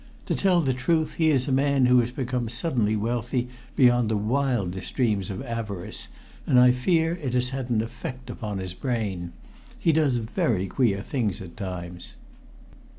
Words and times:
To 0.25 0.33
tell 0.33 0.61
the 0.61 0.73
truth, 0.73 1.13
he 1.13 1.29
is 1.29 1.47
a 1.47 1.51
man 1.51 1.85
who 1.85 1.99
has 1.99 2.09
become 2.11 2.49
suddenly 2.49 2.95
wealthy 2.95 3.49
beyond 3.75 4.09
the 4.09 4.17
wildest 4.17 4.95
dreams 4.95 5.29
of 5.29 5.43
avarice, 5.45 6.07
and 6.47 6.59
I 6.59 6.71
fear 6.71 7.19
it 7.21 7.35
has 7.35 7.49
had 7.51 7.69
an 7.69 7.83
effect 7.83 8.27
upon 8.31 8.57
his 8.57 8.73
brain. 8.73 9.31
He 9.77 9.91
does 9.91 10.17
very 10.17 10.65
queer 10.65 11.03
things 11.03 11.39
at 11.39 11.55
times." 11.55 12.15